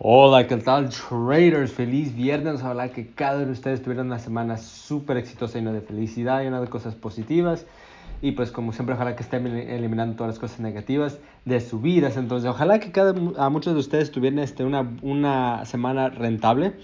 Hola, 0.00 0.46
¿qué 0.46 0.56
tal 0.58 0.90
traders? 0.90 1.72
Feliz 1.72 2.14
viernes. 2.14 2.60
Ojalá 2.60 2.90
que 2.90 3.08
cada 3.08 3.38
uno 3.38 3.46
de 3.46 3.52
ustedes 3.52 3.82
tuviera 3.82 4.02
una 4.04 4.20
semana 4.20 4.56
súper 4.56 5.16
exitosa, 5.16 5.58
llena 5.58 5.72
de 5.72 5.80
felicidad, 5.80 6.40
llena 6.40 6.60
de 6.60 6.68
cosas 6.68 6.94
positivas. 6.94 7.66
Y 8.22 8.30
pues 8.32 8.52
como 8.52 8.72
siempre, 8.72 8.94
ojalá 8.94 9.16
que 9.16 9.24
estén 9.24 9.44
eliminando 9.48 10.14
todas 10.14 10.34
las 10.34 10.38
cosas 10.38 10.60
negativas 10.60 11.18
de 11.44 11.60
sus 11.60 11.82
vidas. 11.82 12.16
Entonces, 12.16 12.48
ojalá 12.48 12.78
que 12.78 12.92
cada, 12.92 13.12
a 13.38 13.50
muchos 13.50 13.74
de 13.74 13.80
ustedes 13.80 14.12
tuvieran 14.12 14.38
este, 14.38 14.64
una, 14.64 14.88
una 15.02 15.64
semana 15.64 16.10
rentable. 16.10 16.74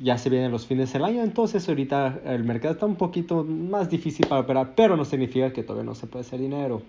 ya 0.00 0.18
se 0.18 0.28
vienen 0.28 0.52
los 0.52 0.66
fines 0.66 0.92
del 0.92 1.02
año, 1.02 1.22
entonces 1.22 1.66
ahorita 1.66 2.20
el 2.26 2.44
mercado 2.44 2.74
está 2.74 2.84
un 2.84 2.96
poquito 2.96 3.42
más 3.44 3.88
difícil 3.88 4.26
para 4.26 4.42
operar, 4.42 4.74
pero 4.76 4.98
no 4.98 5.06
significa 5.06 5.50
que 5.50 5.62
todavía 5.62 5.86
no 5.86 5.94
se 5.94 6.08
puede 6.08 6.26
hacer 6.26 6.40
dinero. 6.40 6.82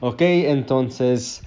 Ok, 0.00 0.20
entonces 0.20 1.42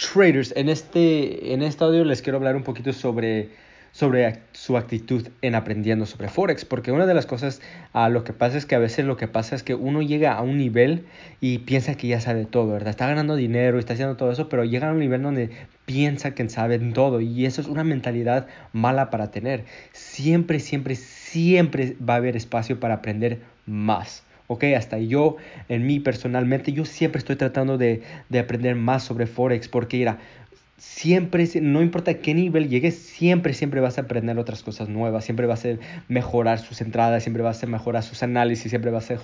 traders, 0.00 0.52
en 0.56 0.68
este, 0.68 1.52
en 1.52 1.62
este 1.62 1.84
audio 1.84 2.04
les 2.04 2.22
quiero 2.22 2.38
hablar 2.38 2.56
un 2.56 2.62
poquito 2.62 2.92
sobre, 2.92 3.50
sobre 3.92 4.38
su 4.52 4.76
actitud 4.76 5.28
en 5.42 5.54
aprendiendo 5.54 6.06
sobre 6.06 6.28
Forex, 6.28 6.64
porque 6.64 6.90
una 6.90 7.06
de 7.06 7.14
las 7.14 7.26
cosas, 7.26 7.60
a 7.92 8.08
lo 8.08 8.24
que 8.24 8.32
pasa 8.32 8.56
es 8.56 8.64
que 8.64 8.74
a 8.74 8.78
veces 8.78 9.04
lo 9.04 9.16
que 9.16 9.28
pasa 9.28 9.54
es 9.54 9.62
que 9.62 9.74
uno 9.74 10.00
llega 10.00 10.32
a 10.32 10.42
un 10.42 10.56
nivel 10.56 11.04
y 11.40 11.58
piensa 11.58 11.96
que 11.96 12.08
ya 12.08 12.20
sabe 12.20 12.46
todo, 12.46 12.72
¿verdad? 12.72 12.90
Está 12.90 13.06
ganando 13.06 13.36
dinero, 13.36 13.78
está 13.78 13.92
haciendo 13.92 14.16
todo 14.16 14.32
eso, 14.32 14.48
pero 14.48 14.64
llega 14.64 14.88
a 14.88 14.92
un 14.92 15.00
nivel 15.00 15.22
donde 15.22 15.50
piensa 15.84 16.34
que 16.34 16.48
sabe 16.48 16.78
todo 16.78 17.20
y 17.20 17.44
eso 17.44 17.60
es 17.60 17.66
una 17.66 17.84
mentalidad 17.84 18.46
mala 18.72 19.10
para 19.10 19.30
tener. 19.30 19.64
Siempre, 19.92 20.60
siempre, 20.60 20.94
siempre 20.96 21.96
va 22.00 22.14
a 22.14 22.18
haber 22.18 22.36
espacio 22.36 22.80
para 22.80 22.94
aprender 22.94 23.40
más. 23.66 24.24
Ok, 24.52 24.64
hasta 24.76 24.98
yo, 24.98 25.36
en 25.68 25.86
mí 25.86 26.00
personalmente, 26.00 26.72
yo 26.72 26.84
siempre 26.84 27.20
estoy 27.20 27.36
tratando 27.36 27.78
de, 27.78 28.02
de 28.30 28.40
aprender 28.40 28.74
más 28.74 29.04
sobre 29.04 29.28
Forex 29.28 29.68
porque, 29.68 29.98
mira, 29.98 30.18
siempre, 30.76 31.46
no 31.60 31.82
importa 31.82 32.14
qué 32.14 32.34
nivel 32.34 32.68
llegues, 32.68 32.98
siempre, 32.98 33.54
siempre 33.54 33.80
vas 33.80 33.98
a 33.98 34.00
aprender 34.00 34.36
otras 34.40 34.64
cosas 34.64 34.88
nuevas, 34.88 35.24
siempre 35.24 35.46
vas 35.46 35.64
a 35.66 35.76
mejorar 36.08 36.58
sus 36.58 36.80
entradas, 36.80 37.22
siempre 37.22 37.44
vas 37.44 37.62
a 37.62 37.68
mejorar 37.68 38.02
sus 38.02 38.24
análisis, 38.24 38.70
siempre 38.70 38.90
vas 38.90 39.12
a 39.12 39.18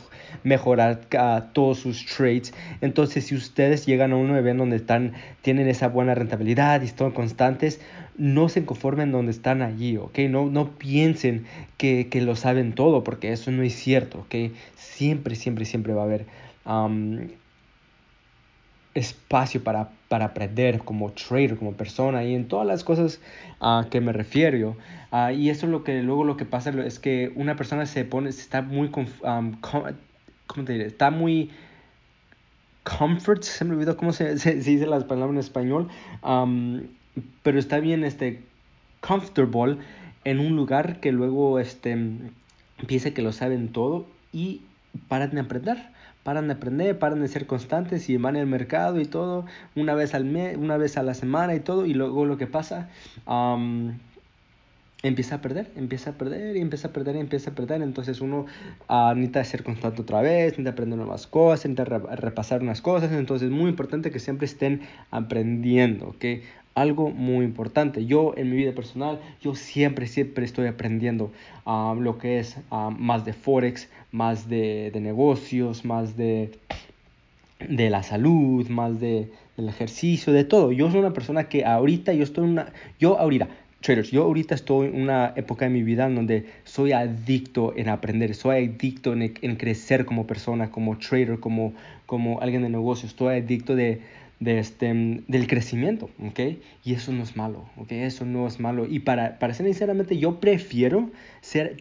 mejorar 0.44 1.00
uh, 1.18 1.40
todos 1.52 1.80
sus 1.80 2.06
trades. 2.06 2.54
Entonces, 2.80 3.24
si 3.24 3.34
ustedes 3.34 3.84
llegan 3.84 4.12
a 4.12 4.16
un 4.16 4.32
nivel 4.32 4.58
donde 4.58 4.76
están, 4.76 5.14
tienen 5.42 5.66
esa 5.66 5.88
buena 5.88 6.14
rentabilidad 6.14 6.82
y 6.82 6.84
están 6.84 7.10
constantes, 7.10 7.80
no 8.18 8.48
se 8.48 8.64
conformen 8.64 9.12
donde 9.12 9.32
están 9.32 9.62
allí, 9.62 9.96
¿ok? 9.96 10.18
No, 10.30 10.46
no 10.46 10.70
piensen 10.70 11.46
que, 11.76 12.08
que 12.08 12.20
lo 12.20 12.36
saben 12.36 12.74
todo, 12.74 13.04
porque 13.04 13.32
eso 13.32 13.50
no 13.50 13.62
es 13.62 13.74
cierto, 13.74 14.20
¿ok? 14.20 14.52
Siempre, 14.76 15.34
siempre, 15.34 15.64
siempre 15.64 15.94
va 15.94 16.02
a 16.02 16.04
haber... 16.04 16.26
Espacio 18.94 19.62
para, 19.62 19.90
para 20.08 20.24
aprender 20.24 20.78
como 20.78 21.12
trader, 21.12 21.58
como 21.58 21.74
persona 21.74 22.24
y 22.24 22.34
en 22.34 22.48
todas 22.48 22.66
las 22.66 22.82
cosas 22.82 23.20
a 23.60 23.86
que 23.90 24.00
me 24.00 24.10
refiero. 24.14 24.74
Uh, 25.12 25.32
y 25.32 25.50
eso 25.50 25.66
es 25.66 25.72
lo 25.72 25.84
que 25.84 26.02
luego 26.02 26.24
lo 26.24 26.38
que 26.38 26.46
pasa 26.46 26.70
es 26.70 26.98
que 26.98 27.30
una 27.36 27.56
persona 27.56 27.84
se 27.84 28.06
pone, 28.06 28.30
está 28.30 28.62
muy, 28.62 28.90
um, 29.22 29.52
¿cómo 29.60 30.64
te 30.64 30.72
diré? 30.72 30.86
Está 30.86 31.10
muy 31.10 31.50
comfort, 32.84 33.42
se 33.42 33.66
me 33.66 33.74
olvidó 33.74 33.98
cómo 33.98 34.14
se, 34.14 34.34
dice 34.34 34.86
las 34.86 35.04
palabras 35.04 35.34
en 35.34 35.40
español, 35.40 35.88
pero 37.42 37.58
está 37.58 37.80
bien 37.80 38.04
este 38.04 38.42
comfortable 39.00 39.78
en 40.24 40.40
un 40.40 40.56
lugar 40.56 41.00
que 41.00 41.12
luego 41.12 41.58
este, 41.58 41.96
piensa 42.86 43.12
que 43.12 43.22
lo 43.22 43.32
saben 43.32 43.68
todo 43.68 44.06
y 44.32 44.62
paran 45.08 45.30
de 45.30 45.40
aprender 45.40 45.78
paran 46.26 46.48
de 46.48 46.54
aprender, 46.54 46.98
paran 46.98 47.20
de 47.20 47.28
ser 47.28 47.46
constantes 47.46 48.10
y 48.10 48.16
van 48.16 48.34
al 48.34 48.48
mercado 48.48 49.00
y 49.00 49.04
todo, 49.04 49.46
una 49.76 49.94
vez 49.94 50.12
al 50.12 50.24
mes, 50.24 50.56
una 50.56 50.76
vez 50.76 50.96
a 50.96 51.04
la 51.04 51.14
semana 51.14 51.54
y 51.54 51.60
todo, 51.60 51.86
y 51.86 51.94
luego 51.94 52.24
lo 52.24 52.36
que 52.36 52.48
pasa, 52.48 52.88
empieza 55.04 55.36
a 55.36 55.40
perder, 55.40 55.70
empieza 55.76 56.10
a 56.10 56.12
perder 56.14 56.56
y 56.56 56.60
empieza 56.60 56.88
a 56.88 56.92
perder 56.92 57.14
y 57.14 57.20
empieza 57.20 57.50
a 57.50 57.54
perder. 57.54 57.80
Entonces 57.80 58.20
uno 58.20 58.46
uh, 58.88 59.14
necesita 59.14 59.44
ser 59.44 59.62
constante 59.62 60.02
otra 60.02 60.20
vez, 60.20 60.46
necesita 60.52 60.70
aprender 60.70 60.98
nuevas 60.98 61.28
cosas, 61.28 61.66
necesita 61.66 62.16
repasar 62.16 62.60
unas 62.60 62.82
cosas. 62.82 63.12
Entonces 63.12 63.46
es 63.46 63.54
muy 63.54 63.70
importante 63.70 64.10
que 64.10 64.18
siempre 64.18 64.46
estén 64.46 64.80
aprendiendo, 65.12 66.08
¿ok? 66.08 66.24
Algo 66.76 67.08
muy 67.08 67.46
importante. 67.46 68.04
Yo 68.04 68.34
en 68.36 68.50
mi 68.50 68.56
vida 68.58 68.72
personal, 68.72 69.18
yo 69.40 69.54
siempre, 69.54 70.06
siempre 70.06 70.44
estoy 70.44 70.66
aprendiendo 70.66 71.32
lo 71.64 72.18
que 72.18 72.38
es 72.38 72.58
más 72.70 73.24
de 73.24 73.32
Forex, 73.32 73.88
más 74.12 74.50
de, 74.50 74.90
de 74.92 75.00
negocios, 75.00 75.86
más 75.86 76.18
de, 76.18 76.50
de 77.66 77.88
la 77.88 78.02
salud, 78.02 78.68
más 78.68 79.00
de, 79.00 79.30
del 79.56 79.70
ejercicio, 79.70 80.34
de 80.34 80.44
todo. 80.44 80.70
Yo 80.70 80.90
soy 80.90 81.00
una 81.00 81.14
persona 81.14 81.48
que 81.48 81.64
ahorita, 81.64 82.12
yo 82.12 82.24
estoy 82.24 82.44
en 82.44 82.50
una, 82.50 82.72
yo 83.00 83.18
ahorita, 83.18 83.48
traders, 83.80 84.10
yo 84.10 84.24
ahorita 84.24 84.54
estoy 84.54 84.88
en 84.88 85.00
una 85.00 85.32
época 85.34 85.64
de 85.64 85.70
mi 85.70 85.82
vida 85.82 86.04
en 86.04 86.14
donde 86.14 86.44
soy 86.64 86.92
adicto 86.92 87.72
en 87.74 87.88
aprender, 87.88 88.34
soy 88.34 88.66
adicto 88.66 89.14
en, 89.14 89.32
en 89.40 89.56
crecer 89.56 90.04
como 90.04 90.26
persona, 90.26 90.70
como 90.70 90.98
trader, 90.98 91.40
como, 91.40 91.72
como 92.04 92.42
alguien 92.42 92.60
de 92.60 92.68
negocio, 92.68 93.08
estoy 93.08 93.36
adicto 93.36 93.74
de 93.74 94.02
de 94.38 94.58
este, 94.58 95.22
del 95.28 95.46
crecimiento, 95.46 96.10
¿ok? 96.22 96.40
Y 96.84 96.92
eso 96.92 97.10
no 97.10 97.22
es 97.22 97.36
malo, 97.36 97.64
¿ok? 97.78 97.92
Eso 97.92 98.26
no 98.26 98.46
es 98.46 98.60
malo. 98.60 98.86
Y 98.86 99.00
para, 99.00 99.38
para 99.38 99.54
ser 99.54 99.64
sinceramente, 99.64 100.18
yo 100.18 100.40
prefiero 100.40 101.10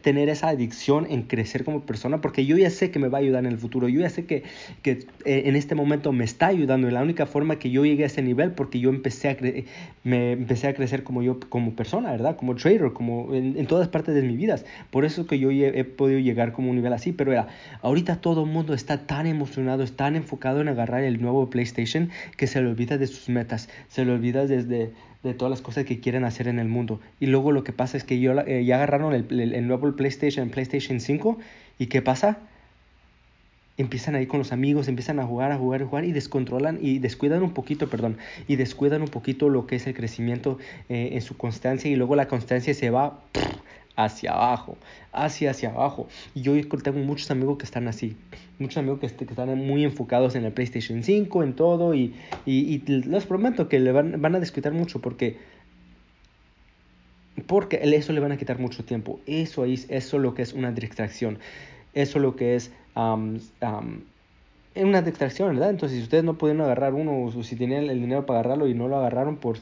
tener 0.03 0.29
esa 0.29 0.49
adicción 0.49 1.07
en 1.09 1.23
crecer 1.23 1.65
como 1.65 1.81
persona 1.81 2.21
porque 2.21 2.45
yo 2.45 2.55
ya 2.55 2.69
sé 2.69 2.91
que 2.91 2.99
me 2.99 3.07
va 3.09 3.17
a 3.17 3.21
ayudar 3.21 3.45
en 3.45 3.51
el 3.51 3.57
futuro. 3.57 3.89
Yo 3.89 3.99
ya 3.99 4.09
sé 4.09 4.25
que, 4.25 4.43
que 4.83 5.05
eh, 5.25 5.43
en 5.45 5.55
este 5.55 5.75
momento 5.75 6.13
me 6.13 6.23
está 6.23 6.47
ayudando. 6.47 6.87
Y 6.87 6.91
la 6.91 7.01
única 7.01 7.25
forma 7.25 7.59
que 7.59 7.71
yo 7.71 7.83
llegué 7.83 8.03
a 8.03 8.07
ese 8.07 8.21
nivel 8.21 8.51
porque 8.51 8.79
yo 8.79 8.89
empecé 8.89 9.29
a, 9.29 9.37
me 10.03 10.31
empecé 10.31 10.67
a 10.67 10.73
crecer 10.73 11.03
como 11.03 11.23
yo, 11.23 11.39
como 11.49 11.75
persona, 11.75 12.11
¿verdad? 12.11 12.37
Como 12.37 12.55
trader, 12.55 12.93
como 12.93 13.33
en, 13.33 13.57
en 13.57 13.67
todas 13.67 13.89
partes 13.89 14.15
de 14.15 14.21
mi 14.21 14.37
vida. 14.37 14.59
Por 14.91 15.03
eso 15.03 15.27
que 15.27 15.39
yo 15.39 15.51
he, 15.51 15.79
he 15.79 15.83
podido 15.83 16.19
llegar 16.19 16.53
como 16.53 16.69
un 16.69 16.77
nivel 16.77 16.93
así. 16.93 17.11
Pero 17.11 17.33
era, 17.33 17.47
ahorita 17.81 18.21
todo 18.21 18.45
el 18.45 18.49
mundo 18.49 18.73
está 18.73 19.05
tan 19.07 19.27
emocionado, 19.27 19.85
tan 19.87 20.15
enfocado 20.15 20.61
en 20.61 20.69
agarrar 20.69 21.03
el 21.03 21.21
nuevo 21.21 21.49
PlayStation 21.49 22.11
que 22.37 22.44
se 22.47 22.61
le 22.61 22.67
olvida 22.67 22.97
de 22.97 23.07
sus 23.07 23.29
metas, 23.29 23.69
se 23.87 24.05
le 24.05 24.11
olvida 24.11 24.45
desde 24.47 24.91
de 25.25 25.33
todas 25.33 25.49
las 25.49 25.61
cosas 25.61 25.85
que 25.85 25.99
quieren 25.99 26.23
hacer 26.23 26.47
en 26.47 26.59
el 26.59 26.67
mundo. 26.67 27.01
Y 27.19 27.25
luego 27.25 27.51
lo 27.51 27.63
que 27.63 27.73
pasa 27.73 27.97
es 27.97 28.03
que 28.03 28.19
yo, 28.19 28.39
eh, 28.41 28.63
ya 28.63 28.75
agarraron 28.75 29.13
el, 29.13 29.67
nuevo 29.67 29.93
PlayStation, 29.95 30.49
PlayStation 30.49 30.99
5, 30.99 31.37
y 31.79 31.87
¿qué 31.87 32.01
pasa? 32.01 32.37
Empiezan 33.77 34.15
ahí 34.15 34.25
con 34.25 34.39
los 34.39 34.53
amigos, 34.53 34.87
empiezan 34.87 35.19
a 35.19 35.25
jugar, 35.25 35.51
a 35.51 35.57
jugar, 35.57 35.81
a 35.81 35.85
jugar 35.85 36.05
y 36.05 36.13
descontrolan 36.13 36.79
y 36.81 36.99
descuidan 36.99 37.43
un 37.43 37.51
poquito, 37.51 37.89
perdón, 37.89 38.17
y 38.47 38.55
descuidan 38.55 39.01
un 39.01 39.09
poquito 39.09 39.49
lo 39.49 39.67
que 39.67 39.75
es 39.75 39.87
el 39.87 39.93
crecimiento 39.93 40.59
eh, 40.87 41.09
en 41.13 41.21
su 41.21 41.35
constancia 41.35 41.91
y 41.91 41.95
luego 41.95 42.15
la 42.15 42.27
constancia 42.27 42.73
se 42.73 42.89
va 42.89 43.19
hacia 43.95 44.33
abajo, 44.33 44.77
hacia, 45.11 45.51
hacia 45.51 45.69
abajo. 45.69 46.07
Y 46.33 46.41
yo 46.41 46.53
tengo 46.83 46.99
muchos 46.99 47.31
amigos 47.31 47.57
que 47.57 47.65
están 47.65 47.87
así, 47.87 48.15
muchos 48.59 48.77
amigos 48.77 48.99
que, 48.99 49.07
están 49.07 49.57
muy 49.57 49.83
enfocados 49.83 50.35
en 50.35 50.45
el 50.45 50.51
PlayStation 50.51 51.03
5, 51.03 51.43
en 51.43 51.53
todo, 51.55 51.93
y, 51.93 52.15
y, 52.45 52.79
les 52.85 53.25
prometo 53.25 53.69
que 53.69 53.79
le 53.79 53.91
van, 53.91 54.21
van 54.21 54.35
a 54.35 54.39
descuidar 54.39 54.73
mucho 54.73 54.99
porque 55.01 55.37
porque 57.47 57.81
eso 57.83 58.13
le 58.13 58.21
van 58.21 58.31
a 58.31 58.37
quitar 58.37 58.59
mucho 58.59 58.85
tiempo. 58.85 59.19
Eso 59.25 59.65
es 59.65 59.87
eso 59.89 60.19
lo 60.19 60.33
que 60.33 60.41
es 60.41 60.53
una 60.53 60.71
distracción. 60.71 61.39
Eso 61.93 62.19
lo 62.19 62.35
que 62.35 62.55
es 62.55 62.71
una 64.75 65.01
distracción, 65.01 65.53
¿verdad? 65.53 65.69
Entonces, 65.69 65.97
si 65.97 66.03
ustedes 66.03 66.23
no 66.23 66.37
pueden 66.37 66.61
agarrar 66.61 66.93
uno, 66.93 67.23
o 67.23 67.43
si 67.43 67.55
tenían 67.55 67.89
el 67.89 67.99
dinero 67.99 68.25
para 68.25 68.39
agarrarlo 68.39 68.67
y 68.67 68.73
no 68.73 68.87
lo 68.87 68.97
agarraron 68.97 69.37
por 69.37 69.57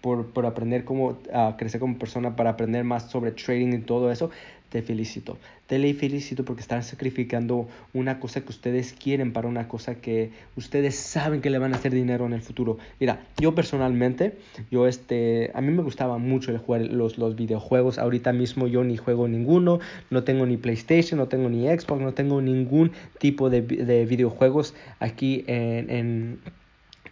por, 0.00 0.26
por 0.26 0.46
aprender 0.46 0.84
cómo 0.84 1.18
crecer 1.56 1.80
como 1.80 1.98
persona, 1.98 2.36
para 2.36 2.50
aprender 2.50 2.84
más 2.84 3.10
sobre 3.10 3.32
trading 3.32 3.72
y 3.72 3.78
todo 3.78 4.10
eso, 4.10 4.30
te 4.68 4.82
felicito. 4.82 5.38
Te 5.66 5.78
le 5.78 5.92
felicito 5.94 6.44
porque 6.44 6.60
están 6.60 6.82
sacrificando 6.82 7.68
una 7.94 8.20
cosa 8.20 8.42
que 8.42 8.48
ustedes 8.48 8.92
quieren 8.92 9.32
para 9.32 9.48
una 9.48 9.68
cosa 9.68 9.96
que 9.96 10.30
ustedes 10.56 10.96
saben 10.96 11.40
que 11.40 11.50
le 11.50 11.58
van 11.58 11.72
a 11.72 11.76
hacer 11.76 11.92
dinero 11.92 12.26
en 12.26 12.32
el 12.32 12.42
futuro. 12.42 12.78
Mira, 13.00 13.26
yo 13.38 13.54
personalmente, 13.54 14.38
yo 14.70 14.86
este, 14.86 15.50
a 15.54 15.60
mí 15.60 15.72
me 15.72 15.82
gustaba 15.82 16.18
mucho 16.18 16.52
el 16.52 16.58
jugar 16.58 16.82
los, 16.82 17.18
los 17.18 17.36
videojuegos. 17.36 17.98
Ahorita 17.98 18.32
mismo 18.32 18.66
yo 18.66 18.84
ni 18.84 18.96
juego 18.96 19.28
ninguno, 19.28 19.80
no 20.10 20.24
tengo 20.24 20.46
ni 20.46 20.56
PlayStation, 20.56 21.18
no 21.18 21.28
tengo 21.28 21.48
ni 21.48 21.66
Xbox, 21.66 22.00
no 22.00 22.14
tengo 22.14 22.40
ningún 22.40 22.92
tipo 23.18 23.50
de, 23.50 23.62
de 23.62 24.06
videojuegos 24.06 24.74
aquí 25.00 25.44
en, 25.46 25.90
en, 25.90 26.38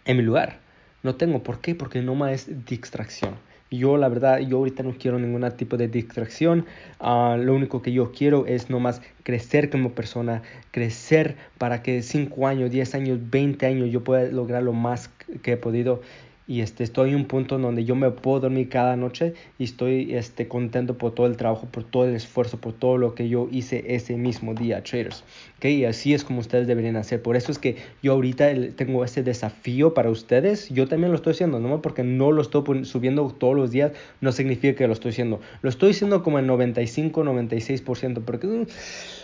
en 0.05 0.17
mi 0.17 0.23
lugar. 0.23 0.66
No 1.03 1.15
tengo, 1.15 1.43
¿por 1.43 1.59
qué? 1.59 1.75
Porque 1.75 2.01
no 2.01 2.15
más 2.15 2.31
es 2.31 2.65
distracción. 2.65 3.35
Yo 3.69 3.97
la 3.97 4.07
verdad, 4.07 4.39
yo 4.39 4.57
ahorita 4.57 4.83
no 4.83 4.95
quiero 4.97 5.19
ningún 5.19 5.49
tipo 5.51 5.75
de 5.75 5.89
distracción. 5.89 6.65
Uh, 6.99 7.35
lo 7.37 7.53
único 7.53 7.81
que 7.81 7.91
yo 7.91 8.13
quiero 8.13 8.45
es 8.45 8.69
nomás 8.69 9.01
crecer 9.23 9.69
como 9.69 9.91
persona, 9.91 10.41
crecer 10.71 11.35
para 11.57 11.83
que 11.83 12.01
5 12.01 12.47
años, 12.47 12.71
10 12.71 12.95
años, 12.95 13.19
20 13.29 13.65
años 13.65 13.91
yo 13.91 14.03
pueda 14.03 14.31
lograr 14.31 14.63
lo 14.63 14.71
más 14.71 15.09
que 15.41 15.53
he 15.53 15.57
podido. 15.57 16.01
Y 16.47 16.61
este, 16.61 16.85
estoy 16.85 17.09
en 17.09 17.17
un 17.17 17.25
punto 17.25 17.57
donde 17.57 17.83
yo 17.83 17.95
me 17.95 18.09
puedo 18.09 18.39
dormir 18.39 18.69
cada 18.69 18.95
noche 18.95 19.33
y 19.59 19.65
estoy 19.65 20.15
este, 20.15 20.47
contento 20.47 20.97
por 20.97 21.13
todo 21.13 21.27
el 21.27 21.35
trabajo, 21.35 21.67
por 21.69 21.83
todo 21.83 22.05
el 22.05 22.15
esfuerzo, 22.15 22.57
por 22.57 22.71
todo 22.71 22.97
lo 22.97 23.15
que 23.15 23.27
yo 23.27 23.49
hice 23.51 23.83
ese 23.87 24.15
mismo 24.15 24.53
día, 24.53 24.81
traders. 24.81 25.25
¿Okay? 25.57 25.75
Y 25.75 25.85
así 25.85 26.13
es 26.13 26.23
como 26.23 26.39
ustedes 26.39 26.65
deberían 26.65 26.95
hacer. 26.95 27.21
Por 27.21 27.35
eso 27.35 27.51
es 27.51 27.59
que 27.59 27.75
yo 28.01 28.13
ahorita 28.13 28.49
tengo 28.75 29.03
ese 29.03 29.23
desafío 29.23 29.93
para 29.93 30.09
ustedes. 30.09 30.69
Yo 30.69 30.87
también 30.87 31.11
lo 31.11 31.17
estoy 31.17 31.33
haciendo, 31.33 31.59
no 31.59 31.81
porque 31.81 32.03
no 32.03 32.31
lo 32.31 32.41
estoy 32.41 32.85
subiendo 32.85 33.27
todos 33.37 33.55
los 33.55 33.71
días, 33.71 33.91
no 34.21 34.31
significa 34.31 34.73
que 34.75 34.87
lo 34.87 34.93
estoy 34.93 35.11
haciendo. 35.11 35.41
Lo 35.61 35.69
estoy 35.69 35.91
haciendo 35.91 36.23
como 36.23 36.39
el 36.39 36.47
95, 36.47 37.23
96%, 37.25 38.21
porque 38.23 38.47
mm, 38.47 38.67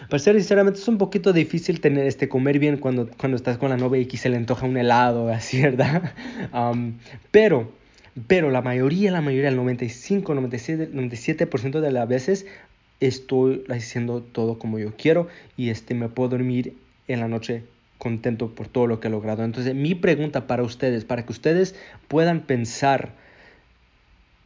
para 0.09 0.19
ser 0.19 0.35
sinceramente 0.35 0.79
es 0.79 0.87
un 0.89 0.97
poquito 0.97 1.31
difícil 1.31 1.79
tener 1.79 2.05
este 2.05 2.27
comer 2.27 2.59
bien 2.59 2.77
cuando, 2.77 3.09
cuando 3.17 3.37
estás 3.37 3.57
con 3.57 3.69
la 3.69 3.77
novia 3.77 4.01
y 4.01 4.07
que 4.07 4.17
se 4.17 4.27
le 4.27 4.35
antoja 4.35 4.65
un 4.65 4.75
helado, 4.75 5.29
así, 5.33 5.61
¿verdad? 5.61 6.11
Um, 6.53 6.97
pero, 7.31 7.71
pero 8.27 8.51
la 8.51 8.61
mayoría, 8.61 9.11
la 9.11 9.21
mayoría, 9.21 9.49
el 9.49 9.55
95, 9.55 10.33
97, 10.33 10.91
97% 10.93 11.79
de 11.79 11.91
las 11.91 12.07
veces 12.07 12.45
estoy 12.99 13.63
haciendo 13.69 14.21
todo 14.21 14.59
como 14.59 14.79
yo 14.79 14.95
quiero 14.95 15.27
y 15.57 15.69
este, 15.69 15.93
me 15.93 16.09
puedo 16.09 16.29
dormir 16.29 16.77
en 17.07 17.19
la 17.19 17.27
noche 17.27 17.63
contento 17.97 18.53
por 18.53 18.67
todo 18.67 18.87
lo 18.87 18.99
que 18.99 19.07
he 19.07 19.11
logrado. 19.11 19.43
Entonces, 19.43 19.75
mi 19.75 19.95
pregunta 19.95 20.47
para 20.47 20.63
ustedes, 20.63 21.05
para 21.05 21.25
que 21.25 21.31
ustedes 21.31 21.75
puedan 22.07 22.41
pensar 22.41 23.13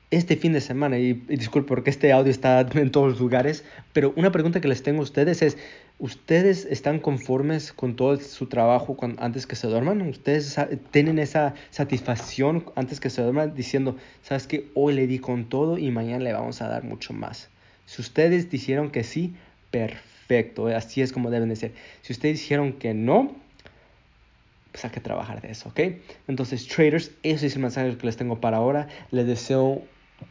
este 0.09 0.37
fin 0.37 0.53
de 0.53 0.61
semana, 0.61 0.97
y, 0.99 1.13
disculpe 1.13 1.67
porque 1.67 1.89
este 1.89 2.11
audio 2.11 2.31
está 2.31 2.61
en 2.73 2.91
todos 2.91 3.11
los 3.11 3.19
lugares, 3.19 3.63
pero 3.93 4.13
una 4.15 4.31
pregunta 4.31 4.61
que 4.61 4.67
les 4.67 4.83
tengo 4.83 4.99
a 4.99 5.03
ustedes 5.03 5.41
es, 5.41 5.57
¿ustedes 5.99 6.65
están 6.65 6.99
conformes 6.99 7.73
con 7.73 7.95
todo 7.95 8.17
su 8.17 8.47
trabajo 8.47 8.95
antes 9.17 9.45
que 9.45 9.55
se 9.55 9.67
duerman? 9.67 10.01
¿Ustedes 10.01 10.55
tienen 10.91 11.19
esa 11.19 11.55
satisfacción 11.71 12.65
antes 12.75 12.99
que 12.99 13.09
se 13.09 13.21
duerman 13.21 13.53
diciendo, 13.55 13.97
sabes 14.21 14.47
que 14.47 14.69
hoy 14.75 14.93
le 14.93 15.07
di 15.07 15.19
con 15.19 15.49
todo 15.49 15.77
y 15.77 15.91
mañana 15.91 16.23
le 16.23 16.33
vamos 16.33 16.61
a 16.61 16.69
dar 16.69 16.83
mucho 16.83 17.13
más? 17.13 17.49
Si 17.85 18.01
ustedes 18.01 18.49
dijeron 18.49 18.91
que 18.91 19.03
sí, 19.03 19.33
perfecto, 19.71 20.67
así 20.67 21.01
es 21.01 21.11
como 21.11 21.31
deben 21.31 21.49
de 21.49 21.55
ser. 21.55 21.71
Si 22.01 22.13
ustedes 22.13 22.39
dijeron 22.39 22.73
que 22.73 22.93
no, 22.93 23.35
pues 24.71 24.85
hay 24.85 24.91
que 24.91 24.99
trabajar 24.99 25.41
de 25.41 25.51
eso, 25.51 25.69
¿ok? 25.69 25.79
Entonces, 26.27 26.67
traders, 26.67 27.11
ese 27.23 27.47
es 27.47 27.55
el 27.55 27.61
mensaje 27.61 27.97
que 27.97 28.05
les 28.05 28.17
tengo 28.17 28.39
para 28.39 28.57
ahora. 28.57 28.87
Les 29.11 29.25
deseo 29.25 29.81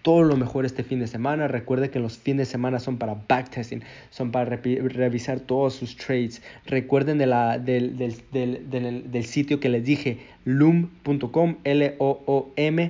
todo 0.03 0.23
lo 0.25 0.37
mejor 0.37 0.65
este 0.65 0.83
fin 0.83 0.99
de 1.01 1.07
semana. 1.07 1.49
Recuerde 1.49 1.91
que 1.91 1.99
los 1.99 2.19
fines 2.19 2.49
de 2.49 2.53
semana 2.53 2.79
son 2.79 2.99
para 2.99 3.17
backtesting, 3.29 3.83
son 4.11 4.31
para 4.33 4.45
revisar 4.57 5.41
todos 5.41 5.75
sus 5.75 5.97
trades. 5.97 6.43
Recuerden 6.67 7.19
de 7.19 7.27
la, 7.27 7.59
del, 7.59 7.97
del, 7.97 8.17
del, 8.33 9.11
del, 9.11 9.25
sitio 9.25 9.61
que 9.61 9.69
les 9.69 9.85
dije, 9.85 10.19
loom.com, 10.45 11.57
L-O-O-M.com, 11.65 12.87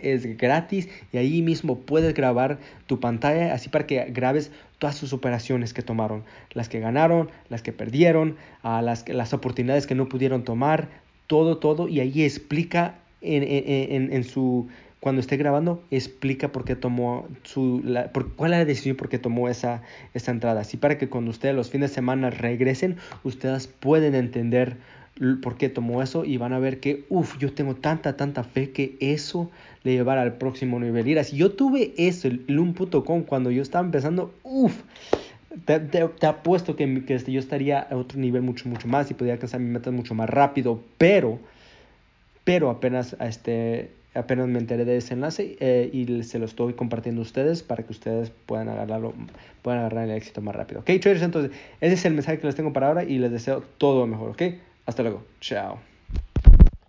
es 0.00 0.36
gratis 0.36 0.88
y 1.12 1.18
ahí 1.18 1.42
mismo 1.42 1.78
puedes 1.80 2.14
grabar 2.14 2.58
tu 2.86 3.00
pantalla, 3.00 3.52
así 3.52 3.68
para 3.68 3.86
que 3.86 4.04
grabes 4.10 4.52
todas 4.78 4.96
sus 4.96 5.12
operaciones 5.12 5.74
que 5.74 5.82
tomaron, 5.82 6.24
las 6.52 6.68
que 6.68 6.80
ganaron, 6.80 7.30
las 7.48 7.62
que 7.62 7.72
perdieron, 7.72 8.36
las, 8.62 9.08
las 9.08 9.32
oportunidades 9.32 9.86
que 9.86 9.94
no 9.94 10.08
pudieron 10.08 10.44
tomar, 10.44 10.88
todo, 11.26 11.58
todo, 11.58 11.88
y 11.88 12.00
ahí 12.00 12.22
explica 12.22 12.98
en, 13.20 13.42
en, 13.42 14.12
en 14.12 14.24
su 14.24 14.68
cuando 15.04 15.20
esté 15.20 15.36
grabando, 15.36 15.84
explica 15.90 16.48
por 16.48 16.64
qué 16.64 16.76
tomó 16.76 17.28
su, 17.42 17.82
por, 18.14 18.32
cuál 18.36 18.54
es 18.54 18.58
la 18.60 18.64
decisión 18.64 18.96
por 18.96 19.10
qué 19.10 19.18
tomó 19.18 19.50
esa, 19.50 19.82
esa 20.14 20.30
entrada. 20.30 20.62
Así 20.62 20.78
para 20.78 20.96
que 20.96 21.10
cuando 21.10 21.30
ustedes 21.30 21.54
los 21.54 21.68
fines 21.68 21.90
de 21.90 21.94
semana 21.96 22.30
regresen, 22.30 22.96
ustedes 23.22 23.66
pueden 23.66 24.14
entender 24.14 24.78
por 25.42 25.58
qué 25.58 25.68
tomó 25.68 26.02
eso 26.02 26.24
y 26.24 26.38
van 26.38 26.54
a 26.54 26.58
ver 26.58 26.80
que, 26.80 27.04
uff, 27.10 27.36
yo 27.36 27.52
tengo 27.52 27.74
tanta, 27.74 28.16
tanta 28.16 28.44
fe 28.44 28.70
que 28.70 28.96
eso 28.98 29.50
le 29.82 29.92
llevará 29.92 30.22
al 30.22 30.38
próximo 30.38 30.80
nivel. 30.80 31.06
Y 31.06 31.22
si 31.24 31.36
yo 31.36 31.52
tuve 31.52 31.92
eso, 31.98 32.26
el 32.26 32.42
loom.com, 32.46 33.24
cuando 33.24 33.50
yo 33.50 33.60
estaba 33.60 33.84
empezando, 33.84 34.32
uff, 34.42 34.74
te, 35.66 36.26
apuesto 36.26 36.76
que, 36.76 37.04
que 37.04 37.14
este, 37.14 37.30
yo 37.30 37.40
estaría 37.40 37.80
a 37.80 37.94
otro 37.94 38.18
nivel 38.18 38.40
mucho, 38.40 38.70
mucho 38.70 38.88
más 38.88 39.10
y 39.10 39.12
podría 39.12 39.34
alcanzar 39.34 39.60
mi 39.60 39.68
meta 39.68 39.90
mucho 39.90 40.14
más 40.14 40.30
rápido, 40.30 40.80
pero, 40.96 41.40
pero 42.42 42.70
apenas 42.70 43.14
este 43.20 43.90
apenas 44.14 44.48
me 44.48 44.58
enteré 44.58 44.84
de 44.84 44.96
ese 44.96 45.14
enlace 45.14 45.56
eh, 45.60 45.90
y 45.92 46.22
se 46.22 46.38
lo 46.38 46.44
estoy 46.44 46.74
compartiendo 46.74 47.20
a 47.20 47.22
ustedes 47.22 47.62
para 47.62 47.82
que 47.82 47.92
ustedes 47.92 48.30
puedan 48.46 48.68
agarrarlo, 48.68 49.14
puedan 49.62 49.80
agarrar 49.80 50.04
el 50.04 50.16
éxito 50.16 50.40
más 50.40 50.54
rápido. 50.54 50.80
Ok, 50.80 50.86
traders, 51.00 51.22
entonces 51.22 51.52
ese 51.80 51.94
es 51.94 52.04
el 52.04 52.14
mensaje 52.14 52.38
que 52.38 52.46
les 52.46 52.56
tengo 52.56 52.72
para 52.72 52.88
ahora 52.88 53.04
y 53.04 53.18
les 53.18 53.30
deseo 53.30 53.62
todo 53.78 54.00
lo 54.00 54.06
mejor. 54.06 54.30
Ok, 54.30 54.42
hasta 54.86 55.02
luego. 55.02 55.24
Chao. 55.40 55.93